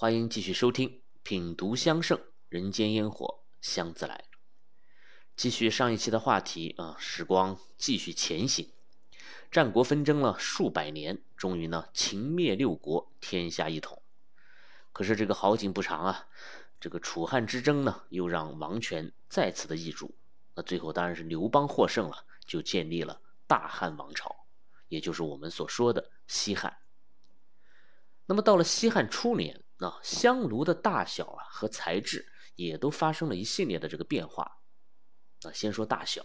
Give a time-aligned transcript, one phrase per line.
[0.00, 4.26] 欢迎继续收听品读香盛人间烟火香自来。
[5.34, 8.70] 继续上一期的话题啊，时光继续前行，
[9.50, 14.00] 战国纷争了数百年，终于呢秦灭六国，天下一统。
[14.92, 16.28] 可是这个好景不长啊，
[16.78, 20.14] 这个楚汉之争呢，又让王权再次的易主。
[20.54, 24.46] 那最后当然是刘邦获胜了，就建立了大汉王朝，
[24.86, 26.78] 也就是我们所说的西汉。
[28.26, 29.60] 那么到了西汉初年。
[29.78, 34.60] 那香炉的大小啊和材质也都发生了一系列的这个变化。
[35.42, 36.22] 啊，先说大小。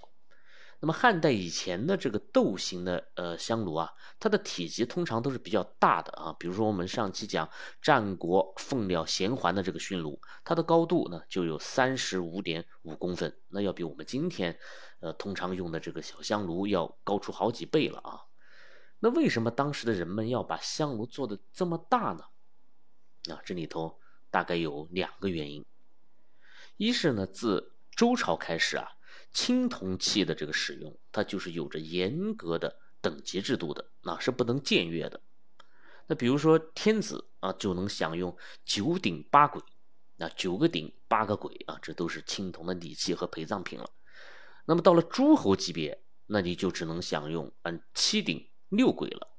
[0.80, 3.90] 那么汉代以前的这个斗形的呃香炉啊，
[4.20, 6.36] 它的体积通常都是比较大的啊。
[6.38, 7.50] 比如说我们上期讲
[7.82, 14.60] 战国凤鸟衔环的这个熏炉，它的高度呢就有三十五点五公分，那要比我们今天
[15.00, 18.20] 呃通常用的这个小香炉要高出好几倍了啊。
[19.00, 22.26] 那为什么当时的人们要把香炉做的这么大呢？
[23.30, 25.66] 啊，这里头大概有两个原因，
[26.78, 28.90] 一是呢，自周朝开始啊，
[29.32, 35.22] 青铜器的这个使用，它就是有着严格的等级制度的，那是不能僭越的。
[36.08, 39.62] 那比如说天子啊，就能享用九鼎八簋，
[40.18, 43.90] 那九个鼎八个簋啊，这都是青铜的礼器和陪葬品了。
[44.66, 49.30] 那么到了诸侯级别，那你就只能享用嗯七鼎六簋了。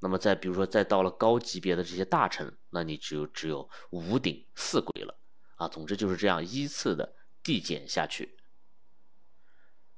[0.00, 5.18] 那么再比如说，再到了高级别的这些大臣，那你只有只有五鼎四簋了
[5.56, 5.66] 啊。
[5.66, 8.36] 总之就是这样依次的递减下去。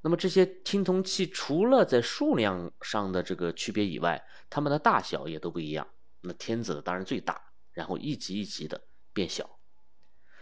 [0.01, 5.87] 那么这些青铜器除了在数量上的这个区别以外，它们的大小也都不一样。
[6.23, 9.59] 那天子的当然最大，然后一级一级的变小。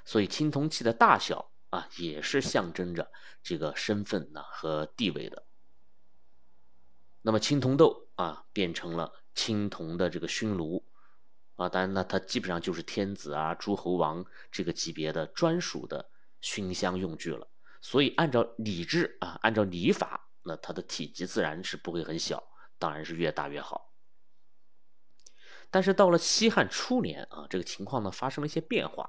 [0.04, 3.10] 所以青铜器的大小啊，也是象征着
[3.42, 5.44] 这个身份呢和地位的。
[7.22, 9.12] 那么青铜豆啊，变成了。
[9.38, 10.84] 青铜的这个熏炉
[11.54, 17.48] 啊，当然呢，它基本上就是天子啊、诸侯王这个级别的专属的熏香用具了。
[17.80, 22.42] 所以按照礼制啊，按照礼法，那它的体积自然是不会很小，
[22.80, 23.94] 当然是越大越好。
[25.70, 29.08] 但是到了西汉初年啊，这个情况呢发生了一些变化，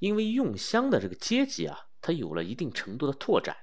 [0.00, 3.56] 因为用香的这个阶级啊，它有了一定程度的拓展。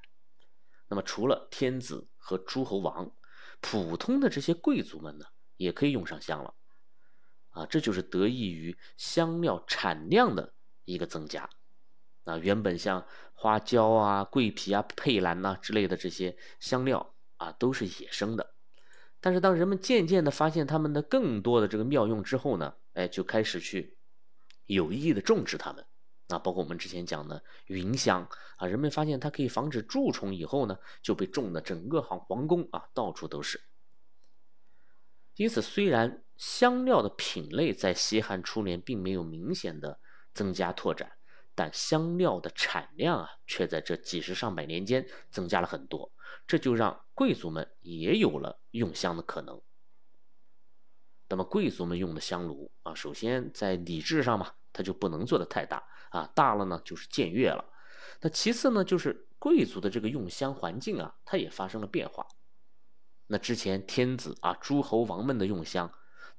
[0.88, 3.12] 那么除了天子和诸侯王，
[3.60, 5.26] 普通的这些贵族们呢？
[5.58, 6.54] 也可以用上香了，
[7.50, 10.54] 啊，这就是得益于香料产量的
[10.86, 11.50] 一个增加，
[12.24, 18.54] 啊，原本像花椒啊、桂皮啊、佩兰呐之类的这些香料啊，都是野生的，
[19.20, 23.98] 但是当人们渐渐的发现它们的更多的这个妙用之后呢，哎，就开始去
[24.66, 25.86] 有意的种植它们，
[26.30, 33.60] 啊，包括我们之前讲的云香啊，人们发现它可以防止蛀虫以后呢，就被种的整个皇皇宫啊，到处都是。
[35.38, 40.00] 因此，虽然香料的品类在西汉初年并没有明显的
[40.34, 41.14] 增加拓展，
[41.54, 46.12] 但香料的产量啊，却在这几十上百年间增加了很多。
[46.48, 49.62] 这就让贵族们也有了用香的可能。
[51.30, 57.64] 那么，贵族们用的香炉啊，首先在礼制上嘛，它就不能做的太大啊，大了呢就是僭越了。
[58.22, 62.26] 那其次呢，就是贵族的这个用香环境啊，它也发生了变化。
[63.28, 65.92] 那之前天子啊、诸侯王们的用香，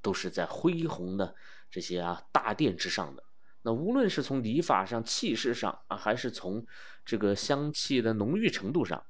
[0.02, 1.34] 都是在恢宏的
[1.70, 3.22] 这些啊大殿之上的。
[3.62, 6.64] 那无论是从礼法上、气势上啊，还是从
[7.04, 9.04] 这个香气的浓郁程度上，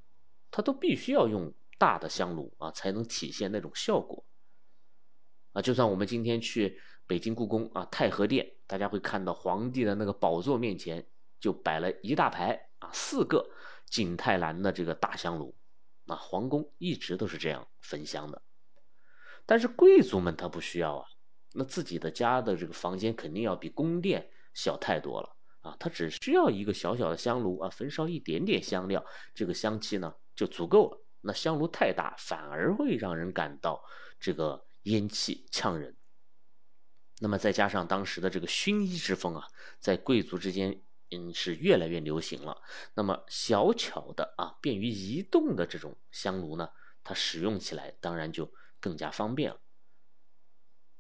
[0.51, 4.25] 它都必须要用大的香炉啊，才能体现那种效果。
[5.53, 11.07] 啊，就算我们今天去北京故宫啊太和殿，大家会看到皇帝的那个宝座面前
[11.39, 13.49] 就摆了一大排啊四个
[13.87, 15.55] 景泰蓝的这个大香炉。
[16.09, 18.41] 那皇宫一直都是这样焚香的，
[19.45, 21.07] 但是贵族们他不需要啊，
[21.53, 29.05] 那自己的家的这个房间肯定要比宫殿小太多了啊，他只需要一个小小的香炉啊，焚烧一点点香料，
[29.35, 31.05] 这个香气呢就足够了。
[31.21, 33.85] 那香炉太大，反而会让人感到
[34.19, 35.95] 这个烟气呛人。
[37.21, 39.47] 那么再加上当时的这个熏衣之风啊，
[39.79, 40.81] 在贵族之间。
[41.11, 42.63] 嗯，是越来越流行了。
[42.95, 46.71] 那么小巧的啊，便于移动的这种香炉呢，
[47.03, 49.61] 它使用起来当然就更加方便了。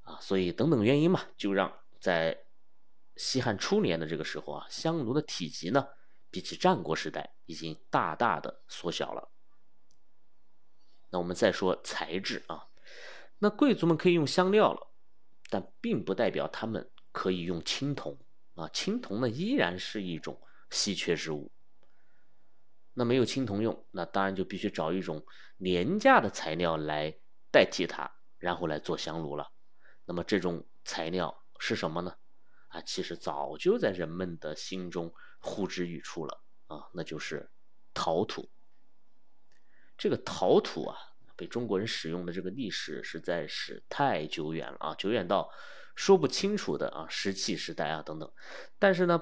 [0.02, 2.46] 啊，所以等等原因嘛，就让在
[3.16, 5.88] 西汉初年的这个时候啊，香炉的体积呢，
[6.30, 9.30] 比起战国时代已经大大的缩小了。
[11.10, 12.68] 那我们再说材质啊，
[13.38, 14.88] 那贵族们可以用香料了，
[15.50, 18.18] 但并不代表他们可以用青铜。
[18.58, 21.52] 啊，青铜呢依然是一种稀缺之物。
[22.92, 25.24] 那没有青铜用，那当然就必须找一种
[25.58, 27.16] 廉价的材料来
[27.52, 29.52] 代替它，然后来做香炉了。
[30.04, 32.16] 那么这种材料是什么呢？
[32.68, 37.48] 啊，其实早就在人们的心中呼之欲出了啊，那就是
[37.94, 38.50] 陶土。
[39.96, 40.98] 这个陶土啊，
[41.36, 45.48] 被中国人使用的这个历史实在是太久远了啊，久远到
[45.98, 48.32] 说不清楚的啊，石器时代啊等等。
[48.78, 49.20] 但是呢，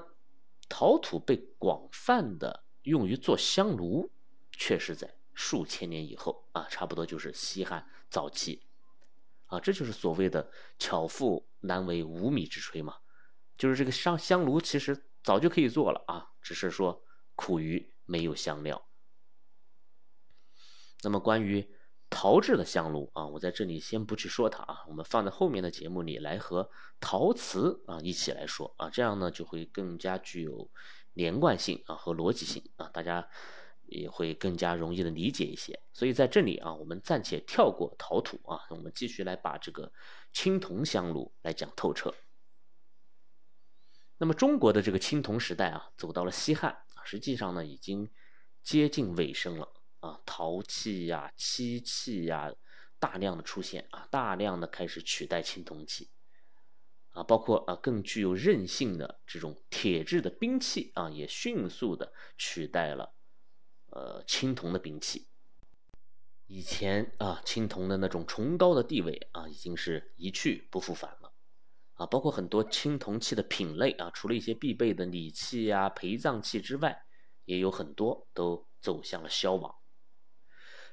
[0.69, 4.11] 陶土被广泛的用于做香炉，
[4.51, 8.67] 却是在数千年以后啊，差不多就是西汉早期
[9.47, 12.97] 啊，这就是所谓的巧妇难为无米之炊嘛，
[13.57, 17.03] 就是这个香香炉其实早就可以做了啊，只是说
[17.33, 18.87] 苦于没有香料。
[21.01, 21.67] 那么关于
[22.09, 26.69] 陶制的香炉啊，我在这里先不去说它啊，我们放在后面的节目里来和
[26.99, 30.69] 陶瓷啊一起来说啊，这样呢就会更加具有
[31.13, 33.27] 连贯性啊和逻辑性啊，大家
[33.85, 35.79] 也会更加容易的理解一些。
[35.93, 39.91] 所以在这里啊，我们暂且跳过陶土啊，我们继续来把这个
[40.31, 42.13] 青铜香炉来讲透彻。
[44.17, 48.09] 那么中国的这个青铜时代啊，走到了西汉，实际上呢已经
[48.63, 49.67] 接近尾声了。
[49.99, 52.53] 啊，陶器呀、漆器呀，
[52.99, 56.09] 大量的出现啊，大量的开始取代青铜器，
[57.09, 63.15] 啊，包括啊更具有韧性的这种铁制的兵器啊，也迅速的取代了
[63.87, 65.27] 呃青铜的兵器。
[66.45, 71.33] 以前啊，青铜的那种崇高的地位啊，已经是一去不复返了，
[71.95, 77.05] 啊，包括很多青铜器的品类啊，除了一些必备的礼器呀、陪葬器之外，
[77.45, 79.75] 也有很多都走向了消亡。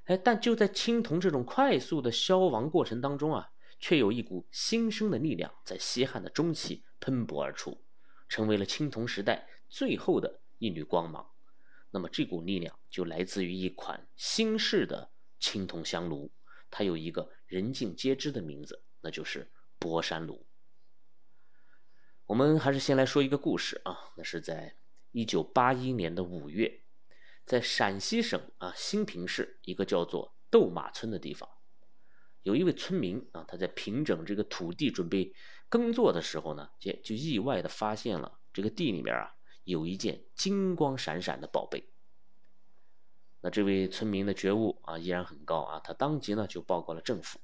[0.04, 7.82] 哎，但就在青铜这种快速的消亡过程当中啊，却有一股新生的力量在西汉的中期喷薄而出，
[8.28, 11.30] 成为了青铜时代最后的一缕光芒。
[11.90, 16.30] 那么这股力量就来自于一款新式的青铜香炉，
[16.70, 20.46] 它有一个人尽皆知的名字，那就是博山炉。
[22.26, 24.76] 我们还是先来说一个故事啊，那是在
[25.12, 26.83] 一九八一年的五月。
[27.44, 31.48] 在陕西省啊兴平市一个叫做斗马村的地方，
[32.42, 35.34] 有一位村民啊，他在平整这个土地准备
[35.68, 41.90] 耕作的时候呢，就就意外的发现了这个地里面啊有一件金光闪闪的宝贝。
[43.40, 47.40] 那这位村民的觉悟啊依然很高啊，他当即呢就报告了政府。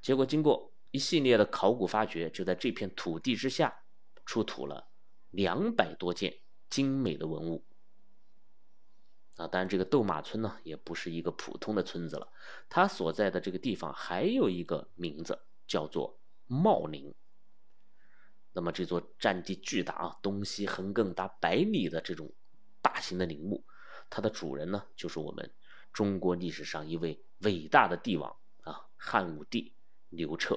[0.00, 3.84] 结果经过一系列的考古发掘，就在这片土地之下
[4.26, 4.88] 出土了
[5.30, 7.64] 两百多件精美的文物。
[9.36, 12.28] 啊，当然，这个斗马村呢，也不是一个普通的村子了。
[12.68, 15.36] 它所在的这个地方还有一个名字，
[15.66, 17.12] 叫做茂陵。
[18.52, 22.32] 那么，这座占地巨大啊，东西横亘达百里的这种
[22.80, 23.64] 大型的陵墓，
[24.08, 25.50] 它的主人呢，就是我们
[25.92, 29.74] 中国历史上一位伟大的帝王啊，汉武帝
[30.10, 30.56] 刘彻。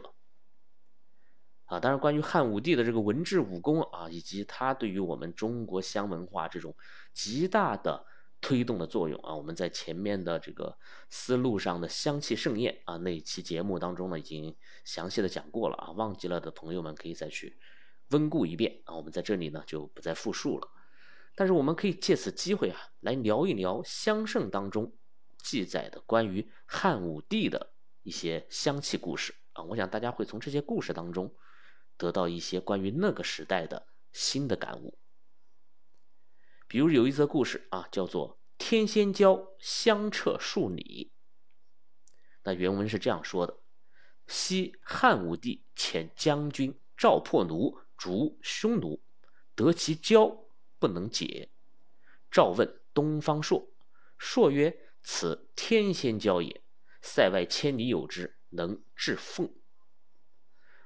[1.65, 6.75] 啊，当然，关于汉武帝的这个文治武功啊，以及他对于我们中国香文化这种
[7.11, 8.05] 极大的。
[8.39, 10.77] 推动的作用啊，我们在前面的这个
[11.09, 14.55] 思路上的香气盛宴啊那一期节目当中呢，已经
[14.85, 17.57] 详细的讲过了啊，忘记了的朋友们可以再去
[18.09, 20.67] 温故一遍啊，我们在这里呢就不再复述了。
[21.35, 24.95] 但是我们可以借此机会啊，来聊一聊香圣当中
[25.43, 27.73] 记载的关于汉武帝的
[28.03, 31.35] 一些香气故事啊，我想大家会从这些故事当中
[31.97, 34.97] 得到一些关于那个时代的新的感悟。
[36.67, 41.13] 比如有一则故事啊，叫做“天仙交香彻数里”。
[42.43, 43.61] 那原文是这样说的：
[44.27, 49.01] 昔汉武帝遣将军赵破奴逐匈奴，
[49.55, 51.49] 得其交不能解。
[52.29, 53.71] 赵问东方朔，
[54.17, 56.61] 朔曰：“此天仙交也，
[57.01, 59.53] 塞外千里有之，能治凤。”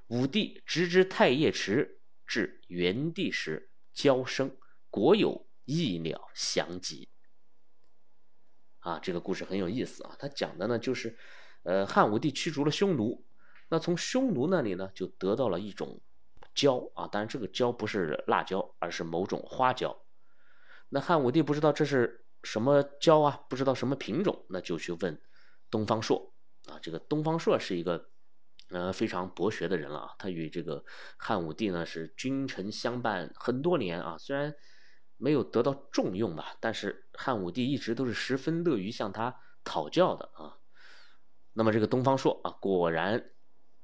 [0.06, 4.56] 武帝直之太液池，至元帝时，交生
[4.88, 5.48] 国有。
[5.64, 7.08] 一鸟降疾。
[8.80, 10.16] 啊，这个故事很有意思啊！
[10.18, 11.16] 他讲的呢，就是，
[11.62, 13.24] 呃，汉武帝驱逐了匈奴，
[13.68, 16.00] 那从匈奴那里呢，就得到了一种
[16.52, 20.04] 椒啊，当然这个椒不是辣椒，而是某种花椒。
[20.88, 25.22] 那汉武帝不知道这是什么椒啊，不知道什么品种，那就去问
[25.70, 26.34] 东方朔
[26.66, 26.76] 啊。
[26.82, 28.10] 这个东方朔是一个
[28.70, 30.84] 呃非常博学的人了啊，他与这个
[31.16, 34.52] 汉武帝呢是君臣相伴很多年啊，虽然。
[35.22, 40.58] 没有得到重用吧，但是汉武帝一直都是十分乐于向他讨教的啊。
[41.52, 43.30] 那么这个东方朔啊，果然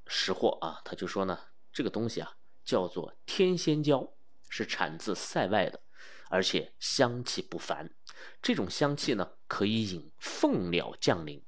[0.09, 1.38] 识货啊，他就说呢，
[1.73, 4.14] 这个东西啊叫做天仙椒，
[4.49, 5.80] 是产自塞外的，
[6.28, 7.95] 而且香气不凡。
[8.42, 11.45] 这种香气呢，可以引凤鸟降临。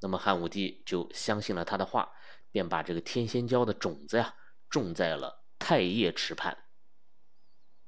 [0.00, 2.10] 那么汉武帝就相信了他的话，
[2.50, 4.34] 便把这个天仙椒的种子呀
[4.68, 5.44] 种在了。
[5.60, 6.65] 太液池畔。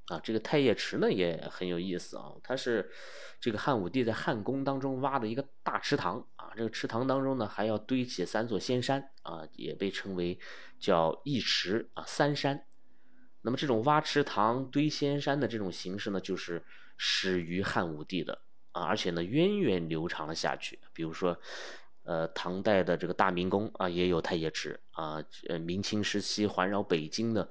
[0.09, 2.91] 啊，这个太液池呢也很有意思啊，它是
[3.39, 10.39] 这个汉武帝在汉宫当中挖的一个大池塘啊，这个池塘当中呢还要堆起三座仙山啊，也被称为
[10.81, 12.65] 叫一池啊三山。
[13.43, 16.65] 那么这种挖池塘堆仙山的这种形式呢，就是
[16.97, 18.41] 始于汉武帝的
[18.73, 20.79] 啊，而且呢源远流长了下去。
[20.95, 21.39] 比如说，
[22.05, 27.51] 呃，唐代的这个大明宫啊也有太液池啊，呃，明清时期环绕北京的。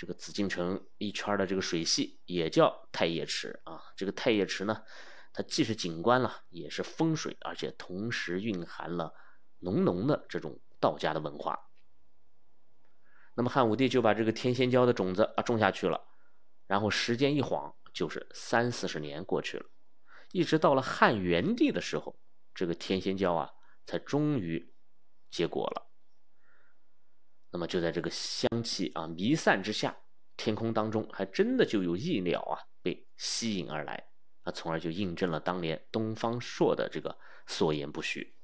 [0.00, 3.82] 这个紫禁城一圈的这个水系也叫太液池啊。
[3.94, 4.82] 这个太液池呢，
[5.30, 9.12] 它既是景观了，也是风水，而且同时蕴含了
[9.58, 11.68] 浓浓的这种道家的文化。
[13.34, 16.02] 那么汉武帝就把这个天仙椒的种子啊种下去了，
[16.66, 19.66] 然后时间一晃就是三四十年过去了，
[20.32, 22.18] 一直到了汉元帝的时候，
[22.54, 23.50] 这个天仙椒啊
[23.84, 24.72] 才终于
[25.30, 25.89] 结果了。
[27.52, 29.96] 那么就在这个香气啊弥散之下，
[30.36, 34.08] 天空当中还真的就有异鸟啊被吸引而来，
[34.42, 38.36] 啊，从而就印证了当年东方朔的这个所言不虚。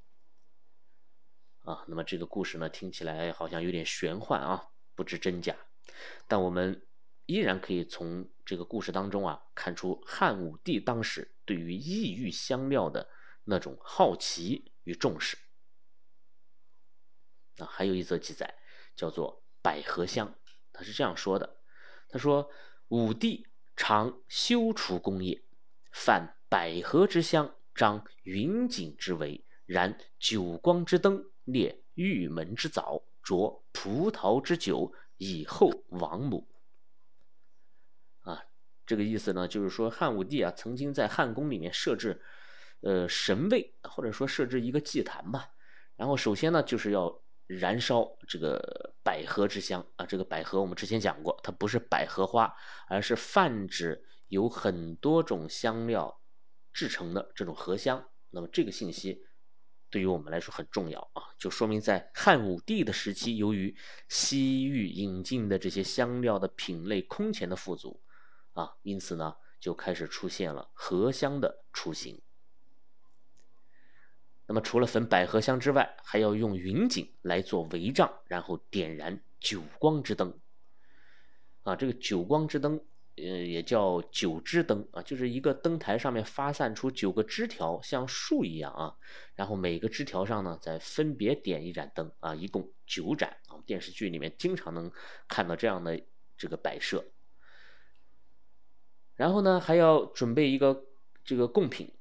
[1.60, 5.56] 啊，那么这个故事呢听起来好像有点玄幻啊，不知真假，
[6.26, 6.86] 但我们
[7.26, 13.08] 依然可以从这个故事当中啊看出汉武帝当时对于异域香料的
[13.44, 15.36] 那种好奇与重视。
[17.58, 18.54] 啊，还有一则记载。
[18.96, 20.34] 叫做百合香，
[20.72, 21.58] 他是这样说的
[22.08, 22.50] ：“他说
[22.88, 25.44] 武帝常修除功业，
[25.92, 36.48] 泛百合之香，张云锦之围，燃九光之灯，列玉门之藻，酌葡萄之酒，以后王母。”
[38.22, 38.46] 啊，
[38.86, 42.22] 这个意思呢，就是说汉武帝啊，曾经在汉宫里面设置
[42.80, 45.50] 呃神位，或者说设置一个祭坛吧。
[45.96, 47.22] 然后首先呢，就是要。
[47.46, 52.52] 燃烧这个百合之香啊，这个百合我们之前讲过，它不是百合花，
[52.88, 56.20] 而是泛指有很多种香料
[56.72, 58.08] 制成的这种合香。
[58.30, 59.22] 那么这个信息
[59.88, 63.76] 对于我们来说很重要啊，就说明在汉武帝的时期，由于
[64.08, 68.02] 西域引进的这些香料的品类空前的富足
[68.54, 72.20] 啊，因此呢就开始出现了合香的雏形。
[74.48, 80.38] 那么除了焚百合香之外，还要用云锦来做帷帐，然后点燃九光之灯。
[81.64, 82.80] 啊，这个九光之灯，
[83.16, 88.94] 呃，也叫九枝灯啊，就是一个灯台上面发散出九个枝条，像树一样啊。
[89.34, 93.58] 然后每个枝条上呢，再分别点一盏灯啊，一共九盏啊。
[93.66, 94.92] 电视剧里面经常能
[95.26, 96.00] 看到这样的
[96.38, 97.04] 这个摆设。
[99.16, 100.84] 然后呢，还要准备一个
[101.24, 101.92] 这个贡品。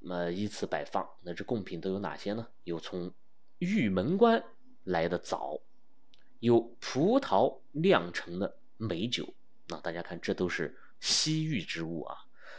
[0.00, 2.46] 那么依次摆放，那这贡品都有哪些呢？
[2.64, 3.12] 有从
[3.58, 4.42] 玉门关
[4.84, 5.60] 来的枣，
[6.40, 9.34] 有葡萄酿成的美酒。
[9.66, 12.16] 那大家看，这都是西域之物啊，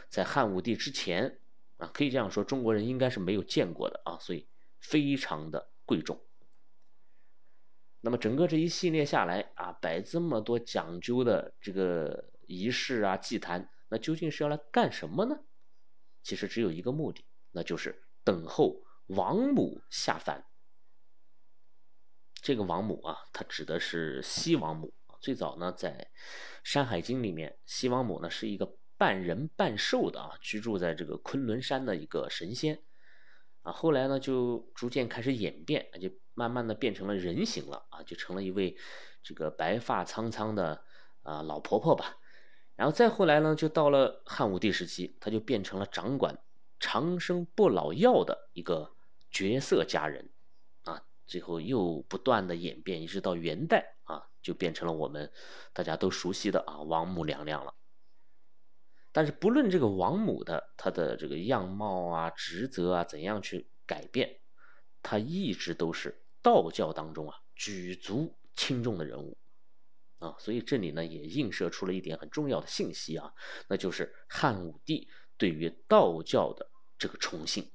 [0.08, 1.40] 在汉武帝之前
[1.78, 4.46] 啊，可以这样说，中国人应该是没有见过的啊，所以
[4.78, 6.20] 非常的贵重。
[8.02, 15.40] 那么整个这一系列下来啊，摆这么多讲究的这个仪式啊、祭坛，那究竟是要来干什么呢？
[16.22, 17.24] 其实只有一个目的。
[17.52, 20.46] 那就是等候王母下凡。
[22.42, 24.94] 这个王母啊，它指的是西王母。
[25.20, 25.92] 最早呢，在
[26.64, 32.82] 《山海经》里面，西王母呢是一个半人半兽的啊，居住在这个昆仑山的一个神仙
[33.60, 33.70] 啊。
[33.70, 38.74] 后来呢，就逐渐开始演变，就慢慢的变成了人形了啊，就成了一位
[39.22, 40.82] 这个白发苍苍的
[41.20, 42.16] 啊老婆婆吧。
[42.74, 46.42] 然后再后来呢，就到了汉武帝时期，她就变成了掌管。
[46.80, 48.96] 长生不老药的一个
[49.30, 50.32] 绝色佳人，
[50.82, 55.30] 啊，最后又不断的演变，一直到元代啊，就变成了我们
[55.72, 57.74] 大家都熟悉的啊王母娘娘了。
[59.12, 64.40] 但是不论这个王母的她的这个样貌啊、职责啊怎样去改变，
[65.02, 69.36] 她一直都是道教当中啊举足轻重的人物
[70.18, 70.34] 啊。
[70.38, 73.34] 所以这里呢也映射出了一点很重要的信息啊，
[73.68, 76.69] 那就是汉武帝对于道教的。
[77.00, 77.72] 这个崇信，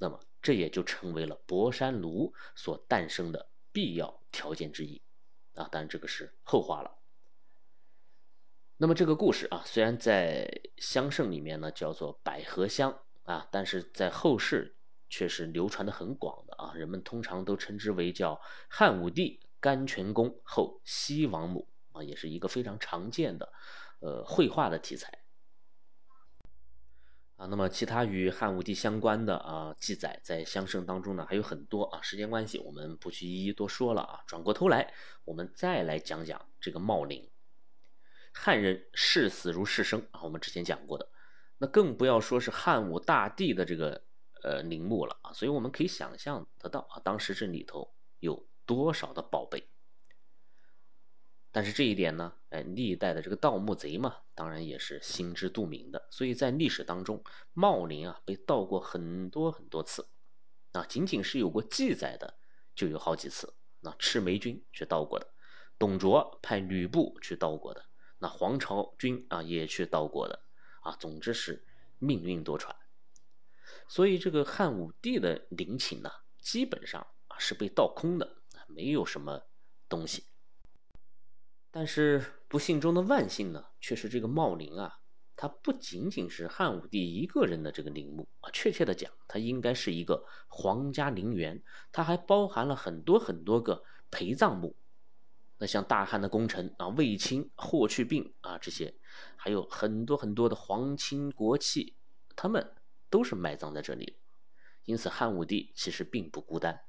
[0.00, 5.00] 那么这也就成为了博山炉所诞生的必要条件之一
[5.54, 5.68] 啊！
[5.70, 6.98] 当然这个是后话了。
[8.76, 14.76] 那么这个故事啊，虽然在香圣里面呢叫做百合香啊，但是在后世
[15.08, 23.52] 却是流传的很广的啊，人们通常都称之为叫汉武帝甘泉宫后西王母啊，也是一个非常常见的
[24.00, 25.22] 呃绘画的题材。
[27.36, 32.00] 啊，那么其他与汉武帝相关的啊记载，在相圣当中呢还有很多啊。
[32.00, 34.24] 时间关系，我们不去一一多说了啊。
[34.26, 37.30] 转过头来，我们再来讲讲这个茂陵。
[38.32, 41.10] 汉人视死如视生啊，我们之前讲过的，
[41.58, 44.02] 那更不要说是汉武大帝的这个
[44.42, 45.32] 呃陵墓了啊。
[45.34, 49.68] 所以我们可以想象得到啊，当时这里头有多少的宝贝。
[51.56, 56.06] 但是这一点呢，哎，历代的这个盗墓贼嘛，当然也是心知肚明的。
[56.10, 60.06] 所以在历史当中，茂陵啊被盗过很多很多次，
[60.72, 62.36] 啊，仅仅是有过记载的
[62.74, 63.54] 就有好几次。
[63.80, 65.32] 那赤眉军去盗过的，
[65.78, 67.86] 董卓派吕布去盗过的，
[68.18, 70.38] 那黄巢军啊也去盗过的，
[70.82, 71.64] 啊，总之是
[71.98, 72.76] 命运多舛。
[73.88, 79.46] 所以这个汉武帝的陵寝呢，基本上啊是被盗空的，没有什么
[79.88, 80.26] 东西。
[81.78, 84.98] 但是不幸中的万幸呢，却是这个茂陵啊，
[85.36, 94.74] 它不仅仅是汉武帝一个人的这个陵墓啊，确切的讲，它应该是一个皇家陵园，它还包含了很多很多个陪葬墓。
[95.58, 98.94] 那像大汉的功臣啊，卫青、霍去病啊这些，
[99.36, 101.94] 还有很多很多的皇亲国戚，
[102.34, 102.74] 他们
[103.10, 104.16] 都是埋葬在这里。
[104.86, 106.80] 因此，汉武帝其实并不孤单。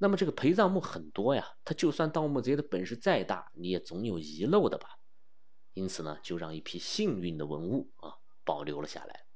[0.00, 5.00] 那么这个陪葬墓很多呀，他就算盗墓贼的本事再大，你也总有遗漏的吧？
[5.74, 8.14] 因此呢，就让一批幸运的文物啊
[8.44, 9.26] 保留了下来。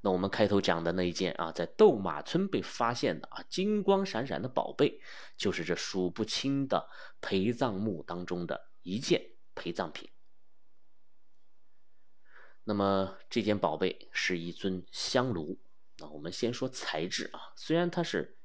[0.00, 5.00] 那我们开头讲的那一件啊，在斗马村被发现的啊金光闪闪的宝贝，
[5.36, 6.88] 就是这数不清的
[7.20, 10.10] 陪葬墓当中的一件陪葬品。
[12.64, 15.60] 那么这件宝贝是一尊香炉。
[15.98, 18.36] 那我们先说材质啊，虽然它是。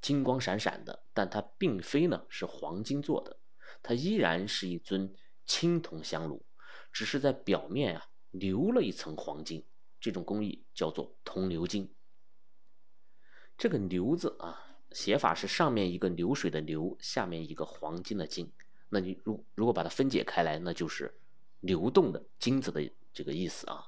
[0.00, 3.38] 金光闪闪的，但它并非呢是黄金做的，
[3.82, 5.14] 它依然是一尊
[5.44, 6.44] 青铜香炉，
[6.92, 9.66] 只是在表面啊留了一层黄金。
[10.00, 11.94] 这种工艺叫做铜鎏金。
[13.58, 18.50] 这个“鎏”字啊，写法是上面一个流水的“流”，下面一个黄金的“金”。
[18.88, 21.14] 那你如如果把它分解开来，那就是
[21.60, 23.84] 流动的金子的这个意思啊。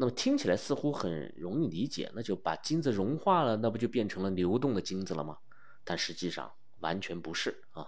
[0.00, 5.36] 那么听起来似乎很容易理解，那就把金子融化了，那不就变成了流动的金子了吗？
[5.84, 7.86] 但实际上完全不是啊。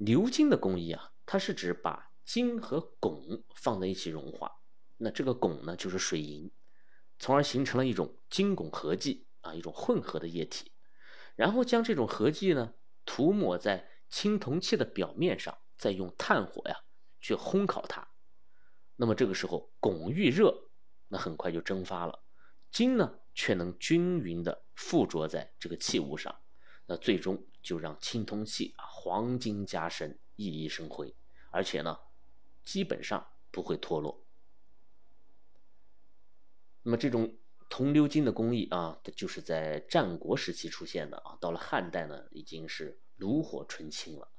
[0.00, 4.50] 鎏金的工艺啊，它是指把金和汞放在一起融化，
[4.96, 6.50] 那这个汞呢就是水银，
[7.20, 10.72] 从而形成了一种金汞合剂啊，一种混合的液体，
[11.36, 16.80] 然后将这种合剂呢涂抹在青铜器的表面上，再用炭火呀
[17.20, 18.08] 去烘烤它。
[18.96, 20.71] 那么这个时候汞遇热。
[21.12, 22.22] 那很快就蒸发了，
[22.70, 26.34] 金呢却能均匀的附着在这个器物上，
[26.86, 31.14] 那最终就让青铜器啊黄金加身，熠熠生辉，
[31.50, 31.98] 而且呢
[32.64, 34.24] 基本上不会脱落。
[36.82, 37.36] 那么这种
[37.68, 44.30] 铜鎏金的工艺啊，就是在战国时期出现的啊，到了汉代呢已经是炉火纯青了，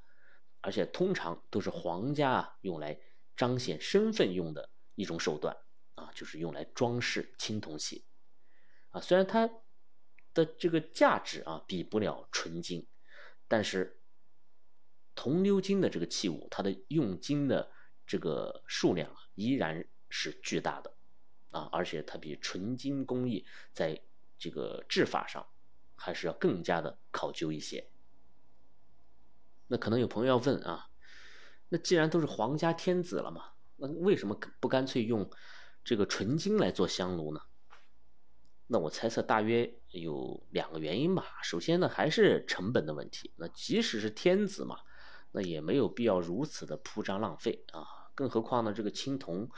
[0.62, 3.00] 而且通常都是皇家啊用来
[3.38, 5.56] 彰显身份用的一种手段。
[5.96, 8.04] 啊，就是用来装饰青铜器，
[8.90, 9.48] 啊，虽然它
[10.34, 12.88] 的这个价值啊比不了纯金，
[13.48, 14.02] 但是
[15.14, 17.72] 铜鎏金的这个器物，它的用金的
[18.08, 20.96] 这个数量啊依然是巨大的，
[21.52, 24.02] 啊，而且它比纯金工艺在
[24.40, 25.46] 这个制法上
[25.96, 27.88] 还是要更加的考究一些。
[29.68, 30.90] 那可能有朋友要问啊，
[31.70, 35.30] 那既然都是皇家天子了嘛，那为什么不干脆用？
[35.84, 37.41] 这个纯金来做香炉呢？
[38.67, 41.26] 那我猜测大约有两个原因吧。
[41.43, 43.32] 首先呢，还是成本的问题。
[43.36, 44.80] 那即使是天子嘛，
[45.32, 47.86] 那也没有必要如此的铺张浪费啊。
[48.15, 49.50] 更何况呢，这个青铜，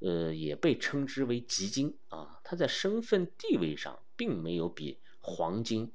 [0.00, 2.40] 呃，也被称之为极金啊。
[2.42, 5.92] 它在身份地位上并没有比黄金，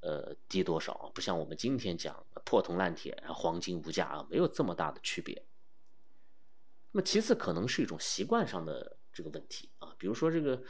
[0.00, 1.10] 呃，低多少。
[1.14, 5.44] 不像我们今天讲破铜烂铁，然后黄金无价啊，没有这么大的区别。
[6.94, 10.62] 那么其次可能是一种习惯上的这个问题啊，比如说这个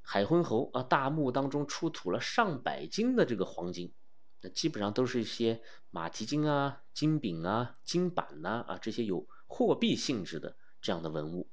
[0.00, 3.94] 海昏侯啊，大墓当中出土了上百斤的这个黄金，
[4.40, 5.60] 那基本上都是一些
[5.90, 11.50] 马蹄金啊、金饼啊、金板呐啊这些有货币性质的这样的文物，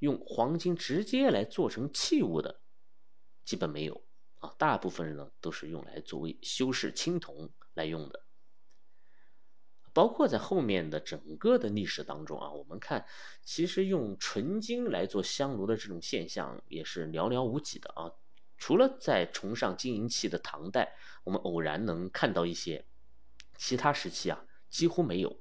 [0.00, 2.60] 用黄金直接来做成器物的，
[3.42, 4.04] 基本没有
[4.40, 8.25] 啊，大部分人呢都是用来作为修饰青铜来用的。
[9.96, 13.06] 包括在后面的整个的历史当中啊，我们看，
[13.42, 18.12] 其实用纯金来做香炉的这种现象也是寥寥无几的啊。
[18.58, 22.84] 除了在崇尚金银器的唐代，我们偶然能看到一些，
[23.56, 25.40] 其他时期啊几乎没有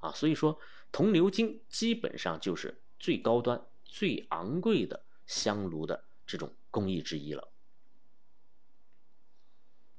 [0.00, 0.12] 啊。
[0.12, 0.58] 所以说，
[0.92, 7.48] 铜鎏金基本上就是最高端、最昂贵的香炉的这种工艺之一了。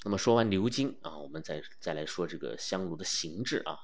[0.04, 3.80] 那么说完鎏金啊，我们再再来说这个香炉的形制啊。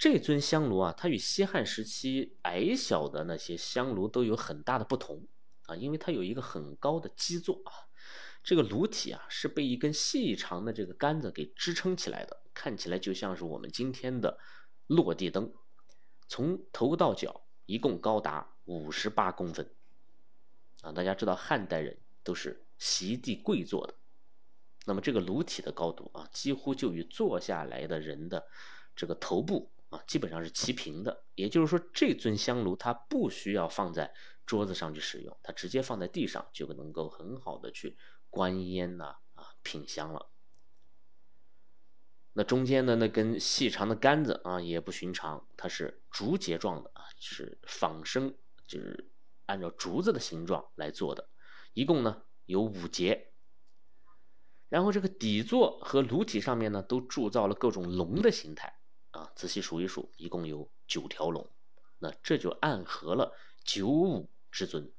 [0.00, 5.28] 这尊香炉啊，它与西汉时期矮小的那些香炉都有很大的不同
[5.66, 7.70] 啊，因为它有一个很高的基座啊。
[8.42, 14.38] 这个炉体啊是被一根细长的这个杆子给支撑起来的，看起来就像是我们今天的
[14.86, 15.52] 落地灯，
[16.26, 19.70] 从头到脚一共高达五十八公分
[20.80, 20.92] 啊！
[20.92, 23.94] 大家知道汉代人都是席地跪坐的，
[24.86, 28.46] 那么这个炉体的高度啊，几乎就与坐下来的人的
[28.96, 31.24] 这个头部啊基本上是齐平的。
[31.34, 34.12] 也就是说，这尊香炉它不需要放在
[34.46, 37.98] 桌子上去使用，它直接放在地上就能够很好的去。
[38.32, 40.30] 观烟呐，啊，品香了。
[42.32, 48.36] 那中间的那根细长的杆子啊，也不寻常，它是竹节状的啊，是仿生，
[48.68, 49.10] 就是
[49.46, 51.28] 按照竹子的形状来做的。
[51.72, 53.32] 一共呢有五节。
[54.68, 58.79] 然后这个底座和炉体上面呢，都铸造了各种龙的形态
[59.10, 59.32] 啊。
[59.34, 61.50] 仔细数一数，一共有九条龙。
[61.98, 64.92] 那这就暗合了九五之尊。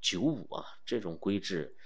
[0.00, 1.76] 九五啊，这种规制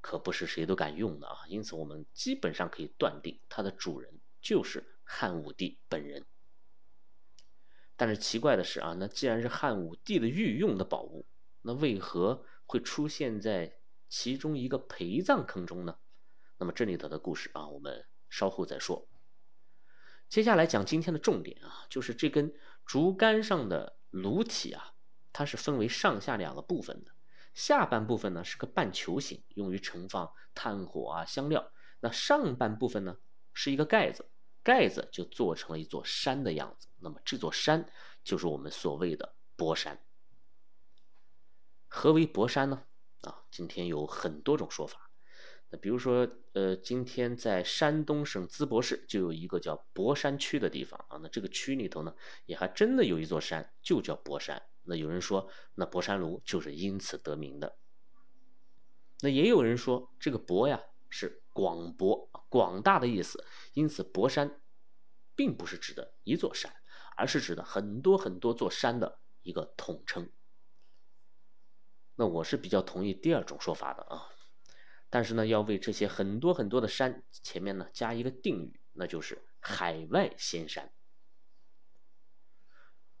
[0.00, 6.24] 可不是谁都敢用的啊，因此我们基本上可以断定它的主人就是汉武帝本人。
[7.96, 11.26] 但是奇怪的是啊，那既然是汉武帝的御用的宝物，
[11.62, 15.98] 那为何会出现在其中一个陪葬坑中呢？
[16.58, 19.08] 那么这里头的故事啊，我们稍后再说。
[20.28, 22.52] 接下来讲今天的重点啊，就是这根
[22.84, 24.92] 竹竿上的炉体啊，
[25.32, 27.12] 它是分为上下两个部分的。
[27.54, 31.72] 下半部分呢是个半球形，用于盛放炭火啊香料。
[32.00, 33.16] 那上半部分呢
[33.52, 34.30] 是一个盖子，
[34.62, 36.88] 盖子就做成了一座山的样子。
[36.98, 37.90] 那么这座山
[38.22, 40.04] 就是我们所谓的博山。
[41.88, 42.84] 何为博山呢？
[43.22, 45.07] 啊，今天有很多种说法。
[45.70, 51.18] 那比如说，呃，今天在山东省淄博市就有一个叫博山区的地方啊。
[51.22, 52.14] 那这个区里头呢，
[52.46, 54.62] 也还真的有一座山，就叫博山。
[54.84, 57.76] 那有人说，那博山炉就是因此得名的。
[59.20, 64.62] 那也有人说，这个“博”呀是广博、广大的意思，因此博山
[65.34, 66.72] 并不是指的一座山，
[67.16, 70.30] 而是指的很多很多座山的一个统称。
[72.14, 74.28] 那我是比较同意第二种说法的啊，
[75.10, 80.92] 但是呢，要为这些很多很多的山前面呢加一个定语，那就是海外仙山。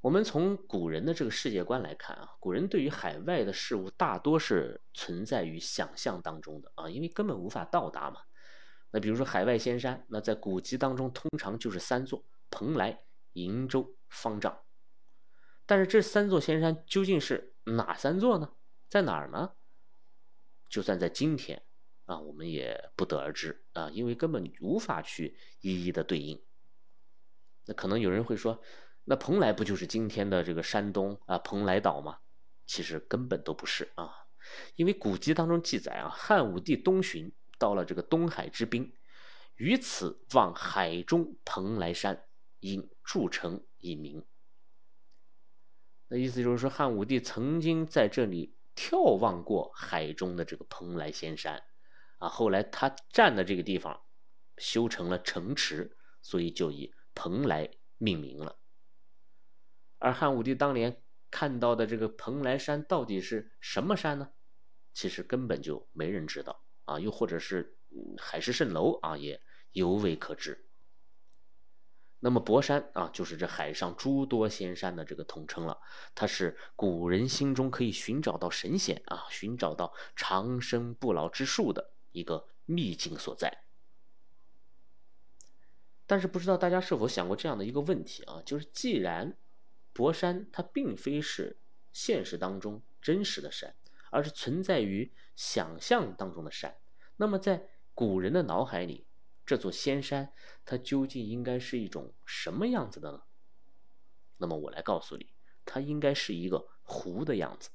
[0.00, 8.20] 我们从古人的这个世界观来看啊，古人对于海外的事物大多是存在于想象当中的啊，因为根本无法到达嘛。
[8.90, 13.02] 那比如说海外仙山，那在古籍当中通常就是三座：蓬莱、
[13.34, 14.62] 瀛洲、方丈。
[15.66, 18.54] 但是这三座仙山究竟是哪三座呢？
[18.88, 19.52] 在哪儿呢？
[20.70, 21.62] 就算在今天
[22.08, 26.42] 啊，我们也不得而知啊，因为根本无法去一一的对应。
[27.66, 28.60] 那可能有人会说。
[29.10, 32.18] 那蓬莱不就是今天的这个山东啊蓬莱岛吗？
[32.66, 34.12] 其实根本都不是啊，
[34.76, 38.92] 因为古籍当中记载啊，汉武帝东巡到了这个东海之滨，
[39.56, 42.26] 于此望海中蓬莱山，
[42.60, 44.26] 因筑城以名。
[46.08, 51.62] 那意思就是说，汉武帝曾经在这里眺望过海中的这个蓬莱仙山，
[52.18, 54.02] 啊，后来他站的这个地方
[54.56, 58.58] 修成了城池，所以就以蓬莱命名了。
[59.98, 64.30] 而汉武帝当年看到的这个蓬莱山到底是什么山呢？
[64.94, 67.78] 其实根本就没人知道啊，又或者是
[68.18, 69.40] 海市蜃楼啊，也
[69.72, 70.66] 犹未可知。
[72.20, 75.78] 那么博山啊，就是这海上诸多仙山的这个统称了，
[76.16, 83.64] 它是古人心中可以寻找到神仙啊，寻找到长生不老之术的一个秘境所在。
[86.06, 89.36] 但是不知道大家是否想过这样的一个问题啊，就是既然
[89.92, 91.58] 博山它并非是
[91.92, 93.74] 现实当中真实的山，
[94.10, 96.78] 而是存在于想象当中的山。
[97.16, 99.06] 那么在古人的脑海里，
[99.44, 100.32] 这座仙山
[100.64, 103.22] 它究竟应该是一种什么样子的呢？
[104.38, 107.70] 那么我来告诉你，它应该是一个湖的样子。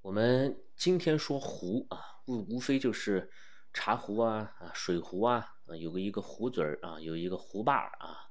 [0.00, 3.30] 我们今天说湖啊，无无非就是
[3.72, 5.46] 茶壶啊、啊水壶啊，
[5.78, 8.30] 有个一个壶嘴儿啊，有一个壶把儿啊。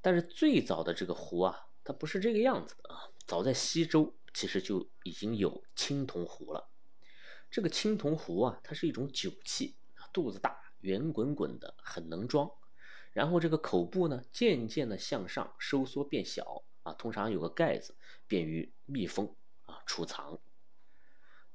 [0.00, 3.10] 但是最早的这个壶啊，它不是这个样子的啊。
[3.26, 6.68] 早在西周，其实就已经有青铜壶了。
[7.50, 9.76] 这个青铜壶啊，它是一种酒器
[10.12, 12.50] 肚子大，圆滚滚的，很能装。
[13.12, 20.38] 然后这个口部呢，渐渐的向上收缩变小啊，通常有个盖子，便于密封啊储藏。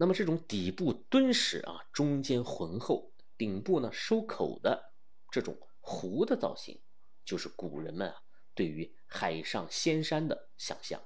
[0.01, 4.93] 那么这种底部敦实啊，中间浑厚，顶部呢收口的
[5.29, 6.79] 这种壶的造型，
[7.25, 8.23] 就是古人们啊
[8.55, 11.03] 对于海上仙山的想象。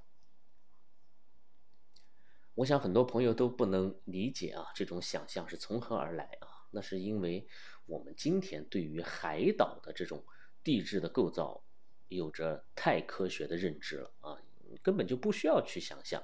[2.54, 6.70] 我想很多朋友都不能理解啊，这种想象是从何而来啊？
[6.70, 7.48] 那是因为
[7.88, 10.24] 我们今天对于海岛的这种
[10.64, 11.64] 地质的构造，
[12.10, 14.38] 有着太科学的认知了啊，
[14.84, 16.24] 根本就不需要去想象。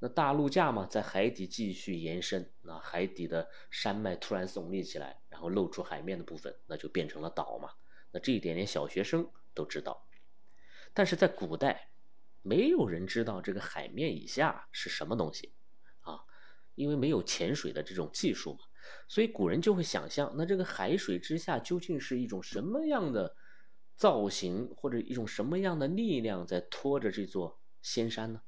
[0.00, 7.70] 那大陆架嘛，在海底继续延伸，那海底的山脉突然耸立起来，然后露出海面的部分，那就变成了岛嘛。
[8.12, 10.06] 那这一点连小学生都知道，
[10.94, 11.90] 但是在古代，
[12.42, 15.52] 没有人知道这个海面以下是什么东西。
[16.00, 16.24] 啊
[16.74, 18.60] 因为没有潜水的这种技术嘛，
[19.08, 23.34] 所以古人就会想象，那这个海水之下究竟是一种什么样的
[23.96, 28.42] 造型，或者一种什么样的力量在拖着这座仙山呢？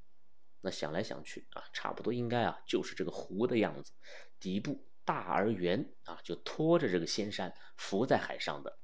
[0.61, 3.93] 那想来想去啊，差不多应该啊就是这个湖的样子，
[4.39, 8.79] 底部大而圆啊，就拖着这个仙山浮在海上的。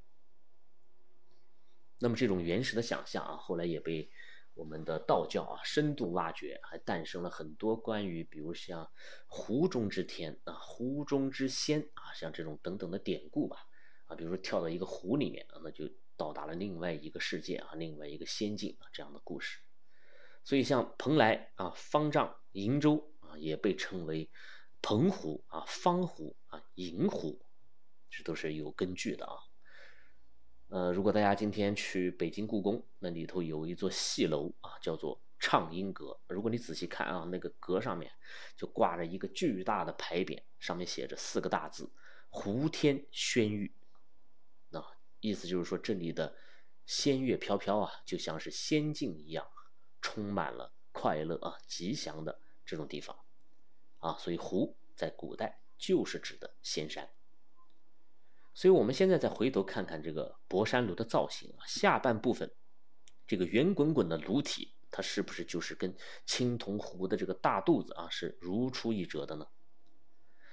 [1.99, 4.11] 那么这种原始的想象啊，后来也被。
[4.59, 8.91] 我们的道教啊，深度挖掘，还诞生了很多关于，比如像
[9.27, 13.59] 湖中之天啊、湖中之仙啊，像这种等等的典故吧。
[14.07, 15.87] 啊，比如说跳到一个湖里面啊，那就
[16.17, 19.61] 到达了另外一个世界啊，另外一个仙境啊，这样的故事。
[20.47, 24.31] 所以像蓬莱啊、方丈、瀛洲啊，也被称为
[24.81, 27.45] 澎湖啊、方湖啊、瀛湖，
[28.09, 29.35] 这都是有根据的啊。
[30.69, 36.21] 呃，如果大家今天去北京故宫，那里头有一座戏楼啊，叫做畅音阁。
[36.29, 38.13] 如果你仔细看啊，那个阁上面
[38.57, 41.93] 就挂着一个巨大的牌匾，上面写着四个大字
[42.31, 43.75] “湖天轩玉”。
[44.71, 44.81] 那
[45.19, 46.37] 意思就是说，这里的
[46.85, 49.45] 仙乐飘飘啊，就像是仙境一样，
[50.07, 53.19] 充满了快乐啊、吉祥的这种地方
[53.99, 54.17] 啊。
[54.19, 57.11] 所以，湖在古代就是指的仙山。
[58.55, 62.53] 所以，我们现在再回头看看这个博山炉的造型啊，下半部分
[63.27, 65.93] 这个圆滚滚的炉体，它是不是就是跟
[66.25, 69.49] 青铜壶的这个大肚子啊是如出一辙的呢？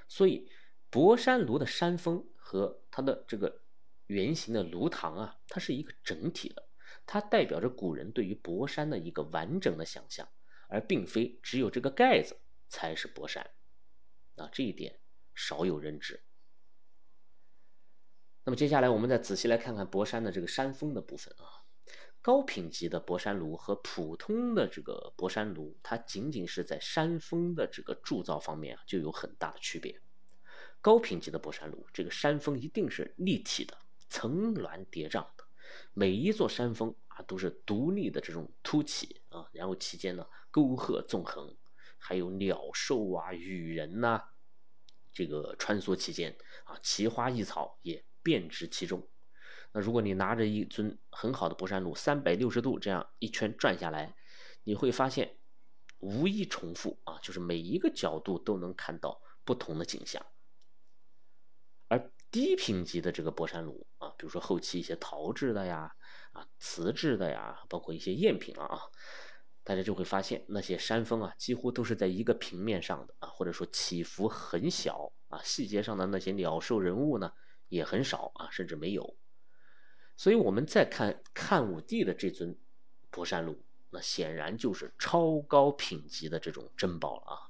[0.08, 0.50] 所以，
[0.90, 3.62] 博山炉的山峰和它的这个
[4.08, 6.68] 圆形的炉膛啊，它是一个整体的，
[7.06, 10.28] 它代表着古人对于博山的一个完整的想象，
[10.68, 12.40] 而并非只有这个盖子
[12.70, 13.52] 才是博山。
[14.36, 15.00] 啊，这一点
[15.36, 16.24] 少有人知。
[18.46, 21.64] 那么接下来我们再仔细来看看博山的这个山峰的部分啊，
[22.22, 30.02] 高品级的博山炉和普通的这个博山炉，它仅仅是在山峰的这个铸造方面啊就有很大的区别。
[30.82, 33.78] 高品级的博山炉，这个山峰一定是立体的、
[34.10, 35.26] 层峦叠嶂，
[35.94, 41.56] 每一座山峰啊都是独立的这种凸起啊，然后其间呢沟壑纵横，
[41.98, 44.22] 还有鸟兽啊、雨人呐，
[45.12, 48.06] 这个穿梭其间啊，奇花异草也。
[48.26, 49.06] 遍植其中。
[49.74, 54.16] 那如果你拿着一尊很好的博山炉，三百六十度这样一圈转下来，
[54.64, 55.36] 你会发现
[56.00, 60.26] 无一重复啊，就是每一个角度都能看到不同的景象。
[62.34, 65.96] 低品级的这个博山炉啊，比如说后期一些陶制的呀、
[66.32, 68.82] 啊瓷制的呀，包括一些赝品了啊，
[69.64, 77.32] 大家就会发现那些山峰啊，几乎都是在一个平面上的啊，或者说起伏很小啊，细节上的那些鸟兽人物呢。
[77.70, 79.16] 也很少啊，甚至没有。
[80.16, 82.56] 所以，我们再看汉武帝的这尊
[83.10, 87.50] 博山炉，那显然就是超高品级的这种珍宝了啊。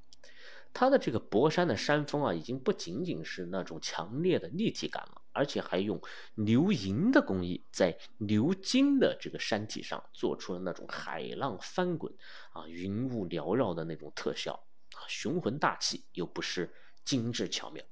[0.73, 6.01] 它的这个博山的山峰啊，已经不仅仅是那种强烈的立体感了，而且还用
[6.35, 12.11] 鎏银的工艺，在鎏金的这个山体上做出了那种海浪翻滚
[12.53, 16.73] 啊、云雾缭绕的那种特效啊，雄浑大气又不失
[17.05, 17.83] 精致巧妙。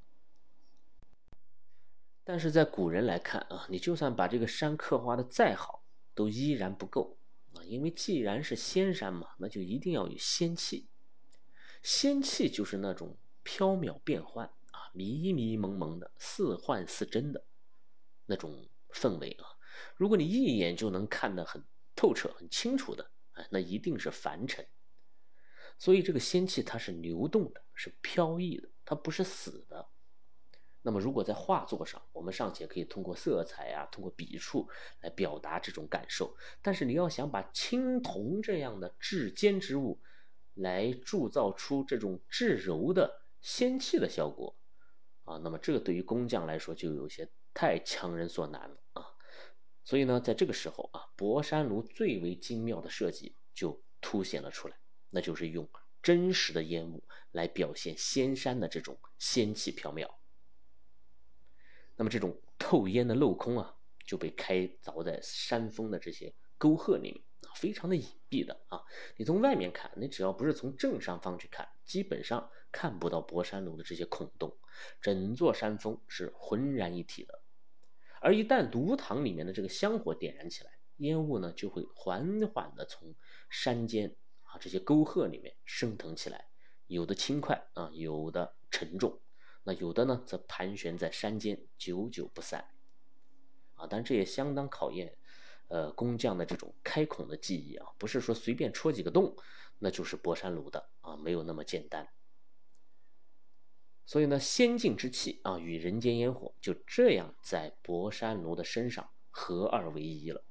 [2.23, 5.83] 但是在古人来看啊，你就算把这个山刻画的再好，
[6.15, 7.17] 都依然不够
[7.53, 10.87] 啊，因为既然是仙山嘛，那就一定要有仙气。
[11.81, 17.43] 仙气就是那种飘渺变幻啊，迷迷蒙蒙的，似幻似真的
[18.25, 19.45] 那种氛围啊。
[19.95, 21.63] 如果你一眼就能看得很
[21.95, 24.65] 透彻、很清楚的，哎，那一定是凡尘。
[25.77, 29.87] 所以这个仙气它是流动的，是飘逸的，它不是死的。
[30.83, 34.67] 那么，如果在画作上，我们尚且可以通过色彩啊，通过笔触
[35.01, 36.35] 来表达这种感受。
[36.61, 39.99] 但是，你要想把青铜这样的至坚之物，
[40.53, 44.55] 来铸造出这种至柔的仙气的效果，
[45.23, 49.05] 啊，那么这个对于工匠来说就有些太强人所难了啊。
[49.83, 54.77] 所以呢，在这个时候啊，博山炉最为精妙的设计就凸显了出来，
[55.09, 55.67] 那就是用
[56.03, 60.09] 真实的烟雾来表现仙山的这种仙气飘渺。
[61.95, 67.23] 那么这种透烟的镂空啊，就被开凿在山峰的这些沟壑里面，
[67.55, 68.81] 非常的隐蔽的啊。
[69.17, 74.57] 你从外面看，你只要不是从正上方去看，基本上看不到博山炉的这些孔洞，
[75.01, 77.41] 整座山峰是浑然一体的。
[78.19, 83.15] 而一旦炉膛里面的这个香火点燃起来，烟雾呢就会缓缓的从
[83.49, 86.45] 山间啊这些沟壑里面升腾起来，
[86.85, 89.19] 有的轻快啊，有的沉重。
[89.63, 92.65] 那有的呢，则盘旋在山间，久久不散，
[93.75, 95.17] 啊，但这也相当考验，
[95.71, 99.35] 呃，工匠的这种开孔的技艺啊，不是说随便戳几个洞，
[99.79, 102.09] 那就是博山炉的啊，没有那么简单。
[104.05, 110.43] 所以呢，仙境之气啊，与人间烟火就这样在博山炉的身上合二为一了，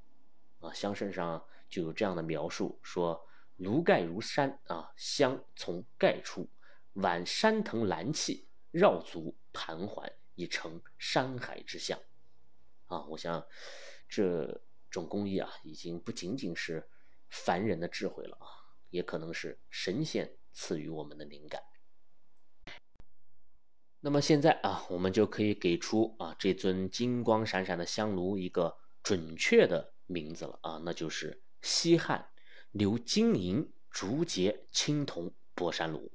[0.59, 6.49] 啊，香圣上就有这样的描述，说炉盖如山啊，香从盖出，
[6.93, 8.47] 挽山藤蓝气。
[8.71, 11.99] 绕足盘桓，已成山海之象，
[12.87, 13.03] 啊！
[13.07, 13.45] 我想，
[14.07, 16.87] 这这种工艺啊，已经不仅仅是
[17.29, 18.45] 凡人的智慧了啊，
[18.89, 21.63] 也可能是神仙赐予我们的灵感。
[24.01, 32.29] 那么现在啊，我们就可以给出啊这尊金光闪闪的香炉一个准确的名字了啊，那就是西汉
[32.73, 36.11] 鎏金银竹节青铜博山炉。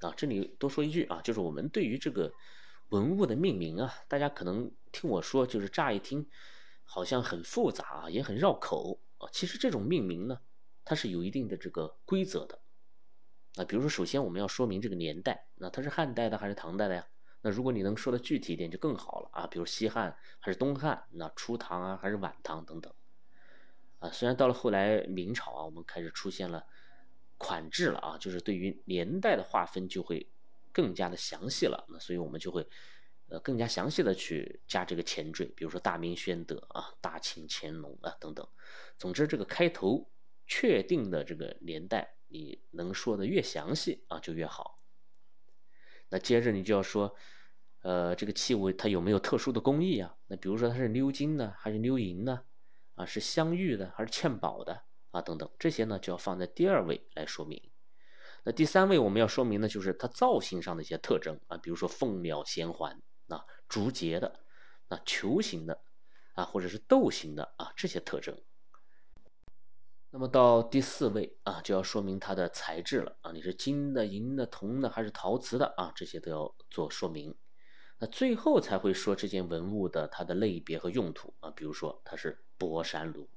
[0.00, 2.30] 啊，这里多说一句啊，就是我们对于这个
[2.88, 6.28] 文物的命名啊，大家可能听我说，就是乍一听
[6.86, 9.28] 好像很复杂啊，也很绕口啊。
[9.30, 10.40] 其实这种命名呢，
[10.86, 12.58] 它是有一定的这个规则的。
[13.56, 17.06] 啊，比如说，首先我们要说明这个年代，那它是汉代的还是唐代的呀？
[17.42, 19.46] 那如果你能说的具体一点，就更好了啊。
[19.46, 22.90] 比如西汉还是东汉，那初唐啊还是晚唐等等。
[23.98, 26.64] 啊，虽然到了后来明朝啊，我们开始出现了。
[27.38, 30.26] 款制了啊，就是对于年代的划分就会
[30.72, 31.84] 更加的详细了。
[31.90, 32.66] 那所以我们就会
[33.28, 38.46] 呃更加详细的去加这个前缀，比如说大明宣德啊、大清乾隆啊等等。
[38.98, 40.10] 总之，这个开头
[40.46, 44.82] 确定的这个年代，你能说的越详细啊就越好。
[46.08, 47.14] 那接着你就要说，
[47.82, 50.16] 呃，这个器物它有没有特殊的工艺啊？
[50.28, 52.44] 那比如说它是鎏金呢，还是鎏银呢？
[52.94, 54.84] 啊，是镶玉的还是嵌宝的？
[55.10, 57.70] 啊，等等，这些呢就要放在第二位来说明。
[58.44, 64.40] 那第三位我们要说明的就是它造型上的一些特征啊，比如说凤鸟衔环啊、竹节的、
[64.88, 65.80] 那球形的
[66.34, 68.36] 啊，或者是豆形的啊这些特征。
[70.10, 75.92] 那么到第四位啊，就要说明它的材质了啊，你是金的、银的、铜的还是陶瓷的啊？
[75.94, 77.34] 这些都要做说明。
[77.98, 83.28] 那最后才会说这件文物的它的类别和用途啊，比如说它是博山炉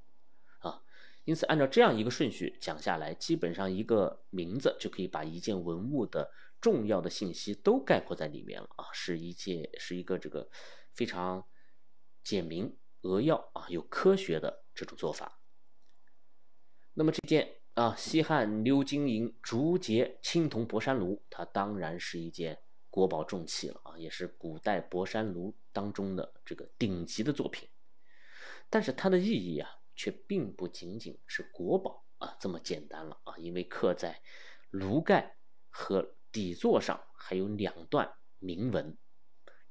[0.59, 0.81] 啊。
[1.25, 10.49] 因此，按照这样一个顺序讲下来，基本上一个名字就可以把一件文物的重要的信息都概括在里面了啊，是一件是一个这个
[10.93, 11.47] 非常
[12.23, 15.41] 简明扼要啊，有科学的这种做法。
[16.93, 27.69] 那么这件啊西汉鎏金银竹节青铜博山炉，它当然是一件国宝重器了啊，也是古代博山炉当中的这个顶级的作品。
[28.69, 29.75] 但是它的意义啊。
[29.95, 34.21] 却并不仅仅是国宝啊这么简单了啊，因为刻在
[34.69, 35.35] 炉盖
[35.67, 38.97] 和底座上还有两段铭文，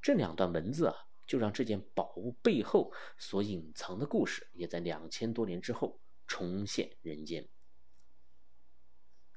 [0.01, 0.95] 这两段文字啊，
[1.27, 7.49] 就让这件宝物背后所隐藏的故事，也在两千多年之后重现人间。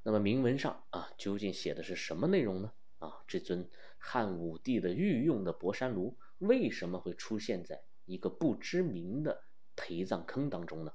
[0.03, 2.73] 那么铭文上啊，究竟写的是什么内容呢？
[2.99, 9.43] 啊，这尊汉武帝的御用的博山炉为什么会出现在一个不知名的？
[9.73, 10.91] 陪葬坑当中呢，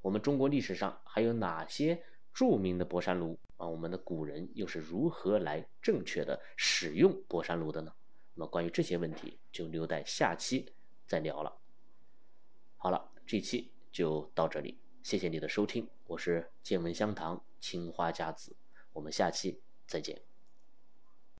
[0.00, 3.66] 我们中国历史上还有哪些著名的博山炉啊？
[3.66, 7.92] 我们的古人又是如何来正确的使用博山炉的呢？
[8.34, 10.72] 那么关于这些问题，就留待下期
[11.06, 11.52] 再聊了。
[12.76, 18.54] 好了，这期就到这里，谢谢你的收听，我是见闻香堂青花家子，
[18.92, 20.27] 我们下期再见。